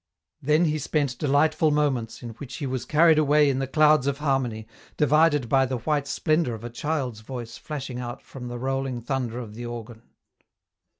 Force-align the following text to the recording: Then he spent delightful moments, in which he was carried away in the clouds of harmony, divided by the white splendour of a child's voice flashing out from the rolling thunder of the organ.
Then 0.41 0.65
he 0.65 0.79
spent 0.79 1.19
delightful 1.19 1.69
moments, 1.69 2.23
in 2.23 2.29
which 2.31 2.55
he 2.55 2.65
was 2.65 2.85
carried 2.85 3.19
away 3.19 3.51
in 3.51 3.59
the 3.59 3.67
clouds 3.67 4.07
of 4.07 4.17
harmony, 4.17 4.67
divided 4.97 5.47
by 5.47 5.67
the 5.67 5.77
white 5.77 6.07
splendour 6.07 6.55
of 6.55 6.63
a 6.63 6.71
child's 6.71 7.19
voice 7.19 7.55
flashing 7.59 7.99
out 7.99 8.23
from 8.23 8.47
the 8.47 8.57
rolling 8.57 8.99
thunder 9.01 9.37
of 9.37 9.53
the 9.53 9.67
organ. 9.67 10.01